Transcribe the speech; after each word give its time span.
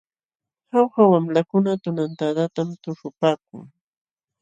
Jauja 0.71 1.03
wamlakuna 1.13 1.71
tunantadatam 1.83 2.69
tuśhupaakun. 2.81 3.65